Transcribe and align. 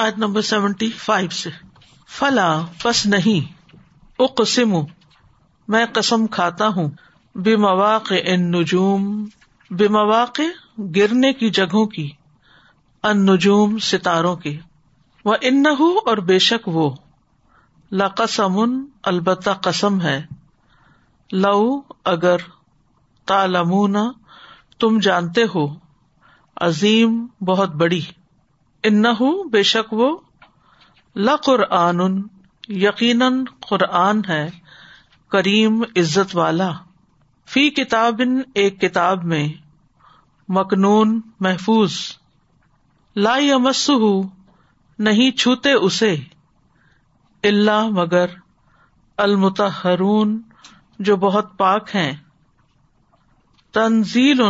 آج 0.00 0.14
number 0.18 0.40
seventy 0.40 0.90
five 0.90 1.30
سے۔ 1.30 1.50
فلا، 2.08 2.60
پس 2.82 3.06
نہیں۔ 3.06 3.52
اقسم 4.18 4.76
میں 5.68 5.86
قسم 5.92 6.26
کھاتا 6.26 6.68
ہوں۔ 6.68 6.90
بے 7.34 7.56
مواقع 7.56 8.14
ان 8.24 8.50
نجوم 8.50 9.28
بے 9.70 9.88
مواقع 9.88 10.42
گرنے 10.96 11.32
کی 11.32 11.50
جگہوں 11.50 11.86
کی 11.86 12.10
ان 13.02 13.26
نجوم 13.26 13.78
ستاروں 13.78 14.36
کے۔ 14.36 14.60
وہ 15.24 15.34
ان 15.40 15.66
اور 16.06 16.16
بے 16.16 16.38
شک 16.38 16.68
وہ۔ 16.68 16.94
لقسم، 17.92 18.84
البتہ 19.02 19.50
قسم 19.50 20.00
ہے۔ 20.00 20.26
لو 21.32 21.80
اگر 22.04 22.36
تالمون 23.26 23.96
تم 24.78 24.98
جانتے 24.98 25.44
ہو۔ 25.54 25.66
عظیم، 26.56 27.26
بہت 27.40 27.74
بڑی۔ 27.74 28.00
ان 28.82 29.04
بے 29.50 29.62
شک 29.62 29.92
وہ 29.92 30.16
لقرآن 31.16 32.22
یقیناً 32.68 33.44
قرآن 33.60 34.20
ہے، 34.28 34.50
کریم 35.28 35.82
عزت 35.82 36.36
والا۔ 36.36 36.72
فی 37.46 37.70
کتاب 37.70 38.20
ایک 38.54 38.80
کتاب 38.80 39.24
میں۔ 39.24 39.48
مکنون، 40.48 41.20
محفوظ۔ 41.40 41.92
لا 43.16 43.36
یمس 43.38 43.90
نہیں 44.98 45.30
چھوتے 45.30 45.72
اسے۔ 45.72 46.16
اللہ 47.42 47.88
مگر 47.88 48.26
المتحرون 49.16 50.42
جو 50.98 51.16
بہت 51.16 51.58
پاک 51.58 51.96
ہیں۔ 51.96 52.12
تنزیل 53.72 54.40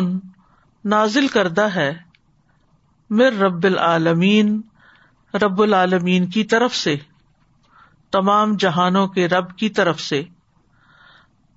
نازل 0.84 1.28
کردہ 1.28 1.68
ہے۔ 1.74 2.07
مر 3.10 3.32
رب 3.32 3.64
العالمین 3.64 4.62
رب 5.34 5.62
العالمین 5.62 6.26
کی 6.26 6.44
طرف 6.44 6.74
سے، 6.74 6.96
تمام 8.10 8.56
جہانوں 8.56 9.08
کے 9.08 9.28
رب 9.28 9.56
کی 9.56 9.68
طرف 9.68 10.00
سے۔ 10.00 10.22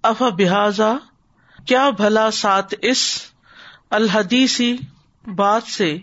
اف 0.04 0.22
بحاظا 0.38 0.94
کیا 1.68 1.90
بھلا 1.90 2.32
سات 2.32 2.74
اس 2.82 3.22
الحدیثی 3.90 4.78
بات 5.36 5.64
سے 5.64 5.98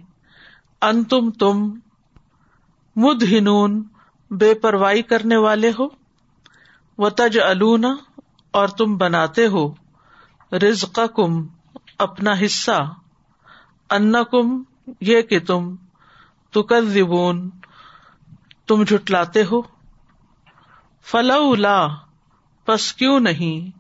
ان 0.83 1.05
تم 1.05 1.31
تم 1.31 1.79
مد 2.97 3.23
ہنون 3.23 3.83
بے 4.31 4.55
پرواہی 4.55 5.03
کرنے 5.03 5.37
والے 5.37 5.73
ہو؟ 5.79 5.89
و 6.99 7.11
تج 7.11 7.39
النا 7.39 7.97
اور 8.51 8.69
تم 8.69 8.97
بناتے 8.97 9.47
ہو 9.47 9.75
رزق 10.53 11.01
کم 11.17 11.47
اپنا 11.99 12.33
حصہ 12.47 12.93
ان 13.91 14.13
کم 14.31 14.63
یہ 15.01 15.23
کہ 15.23 15.41
تم 15.41 15.77
تکون 16.51 17.51
تم 18.67 18.83
جٹلاتے 18.83 19.43
ہو۔ 19.45 19.63
فلا 21.03 21.87
پس 22.65 22.93
کیوں 22.93 23.21
نہیں؟ 23.21 23.79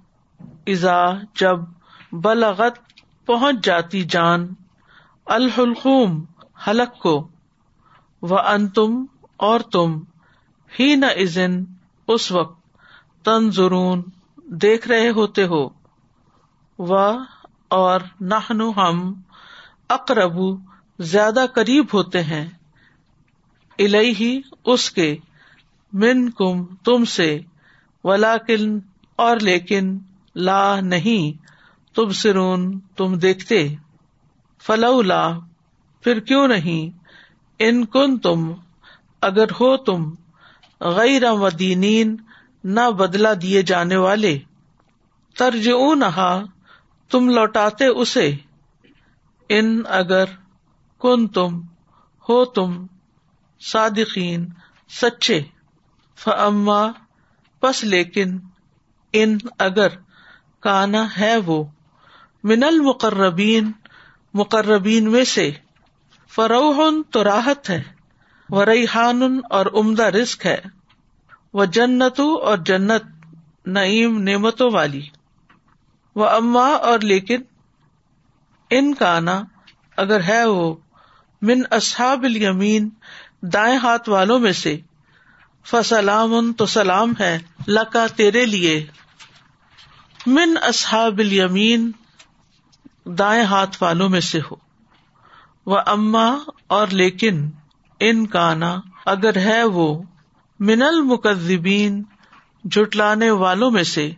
ازا 0.67 1.05
جب 1.35 1.59
بلغت 2.13 2.79
پہنچ 3.27 3.65
جاتی 3.65 4.03
جان 4.03 4.49
الحلقوم 5.27 6.25
حلق 6.67 6.99
کو۔ 6.99 7.29
وہ 8.23 8.39
ان 8.39 8.69
تم 8.69 9.07
اور 9.37 9.61
تم 9.61 10.01
ہی 10.81 10.97
نہ 10.97 11.07
ازن 11.07 11.65
اس 12.09 12.33
وقت 12.33 12.61
تنظرون، 13.25 14.03
دیکھ 14.37 14.89
رہے 14.89 15.11
ہوتے 15.11 15.45
ہو۔ 15.45 15.69
و، 16.79 16.95
اور 17.69 18.01
نہ 18.21 18.35
ہم 18.77 19.21
اقربو 19.89 20.57
زیادہ 20.99 21.47
قریب 21.55 21.87
ہوتے 21.93 22.23
ہیں۔ 22.23 22.49
الہی 23.79 24.41
اس 24.65 24.91
کے۔ 24.91 25.17
من 25.93 26.31
کم 26.31 26.67
تم 26.67 27.05
سے۔ 27.05 27.41
ولاکن 28.05 28.79
اور 29.17 29.37
لیکن، 29.37 29.99
لا، 30.35 30.81
نہیں۔ 30.81 31.43
تم 31.95 32.11
سرون 32.11 32.81
تم 32.81 33.19
دیکھتے۔ 33.19 33.75
فلولا، 34.63 35.39
پھر 36.01 36.21
کیوں 36.21 36.49
نہیں؟ 36.49 36.99
ان 37.59 37.85
کن 37.85 38.19
تم 38.19 38.53
اگر 39.21 39.45
ہو 39.45 39.77
تم، 39.77 40.11
غیر 40.81 41.23
و 41.25 41.49
نہ 42.65 42.91
بدلا 42.91 43.33
دیے 43.43 43.63
جانے 43.63 43.97
والے۔ 43.97 44.39
ترج 45.39 45.69
نہا 45.97 46.43
تم 47.11 47.29
لوٹاتے 47.29 47.87
اسے۔ 47.87 48.35
ان 49.49 49.83
اگر 49.89 50.25
کن 50.99 51.29
تم 51.29 51.61
ہو 52.29 52.45
تم 52.45 52.87
صادقین، 53.61 54.49
سچے۔ 54.89 55.43
فما 56.17 56.87
پس 57.61 57.85
لیکن، 57.85 58.39
ان 59.13 59.39
اگر، 59.59 59.89
کانا 60.61 61.07
ہے 61.21 61.37
وہ۔ 61.37 61.65
من 62.45 62.65
المقربین، 62.65 63.73
مقربین 64.35 65.13
میں 65.13 65.25
سے۔ 65.25 65.51
فروحن 66.29 67.03
تو 67.03 67.25
راحت 67.25 67.71
ہے۔ 67.71 67.83
و 68.51 68.65
ریحان 68.65 69.41
اور 69.51 69.67
عمدہ 69.75 70.03
رسک 70.03 70.47
ہے۔ 70.47 70.59
وہ 71.53 71.65
جنت 71.65 72.21
اور 72.21 72.59
جنت، 72.59 73.03
نعیم، 73.67 74.19
نعمتوں 74.19 74.71
والی۔ 74.73 75.03
وہ 76.15 76.27
اما 76.27 76.67
اور 76.67 76.99
لیکن، 76.99 77.43
ان 78.71 78.95
کا 78.95 79.21
نا 79.21 79.43
اگر 79.97 80.21
ہے 80.21 80.45
وہ 80.45 80.77
من 81.43 81.61
اصحاب 81.71 82.25
الیمین، 82.25 82.89
دائیں 83.43 83.79
ہاتھ 83.79 84.09
والوں 84.09 84.39
میں 84.39 84.53
سے۔ 84.53 84.81
فسلام 85.67 86.53
تو 86.53 86.67
سلام 86.67 87.13
ہے، 87.21 87.39
لکا 87.69 88.07
تیرے 88.17 88.47
لیے۔ 88.47 88.87
من 90.27 90.55
اصحاب 90.63 91.19
الیمین، 91.19 91.93
دائیں 93.05 93.45
ہاتھ 93.45 93.83
والوں 93.83 94.09
میں 94.09 94.21
سے 94.21 94.39
ہو۔ 94.39 94.57
وہ 95.67 95.79
اما، 95.87 96.37
اور 96.67 96.87
لیکن، 96.87 97.51
ان 98.01 98.27
کا 98.27 98.55
نا 98.55 98.81
اگر 99.07 99.37
ہے 99.37 99.65
وہ۔ 99.65 100.03
من 100.61 100.83
المکذبین 100.83 102.03
جٹلانے 102.65 103.31
والوں 103.31 103.71
میں 103.71 103.83
سے۔ 103.83 104.11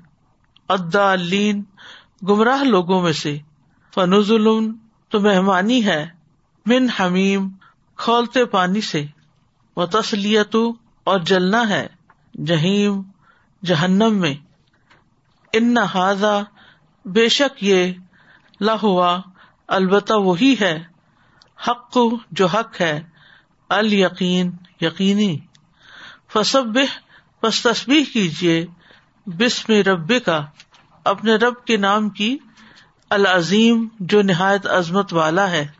ادالین 0.69 1.63
گمراہ 2.29 2.63
لوگوں 2.63 3.03
میں 3.03 3.13
سے۔ 3.13 3.39
فنزل 3.95 4.73
تو 5.09 5.21
مہمانی 5.21 5.85
ہے۔ 5.85 6.20
من 6.71 6.87
حمیم، 7.01 7.49
کھولتے 7.97 8.45
پانی 8.45 8.81
سے۔ 8.81 9.07
وہ 9.77 9.87
تسلیت 9.87 10.57
اور 11.05 11.21
جلنا 11.21 11.69
ہے 11.69 11.87
جہیم 12.45 13.03
جہنم 13.65 14.15
میں۔ 14.15 14.35
ان 15.53 15.75
نہ 15.75 16.43
بے 17.05 17.29
شک 17.29 17.65
یہ 17.65 17.93
لاہوا 18.61 19.21
البتہ 19.69 20.13
وہی 20.13 20.55
ہے۔ 20.61 20.83
حق 21.69 21.99
جو 22.31 22.47
حق 22.47 22.81
ہے 22.81 23.01
القین 23.69 24.51
یقینی۔ 24.81 25.39
فصب 26.33 26.79
بس 27.43 27.63
تصبیح 27.63 28.05
کیجیے 28.13 28.67
بسم 29.27 29.73
رب 29.73 30.13
کا 30.25 30.47
اپنے 31.05 31.35
رب 31.35 31.65
کے 31.65 31.77
نام 31.77 32.09
کی 32.09 32.39
العظیم، 33.11 33.89
جو 34.01 34.23
نہایت 34.23 34.67
عظمت 34.67 35.13
والا 35.13 35.51
ہے۔ 35.51 35.80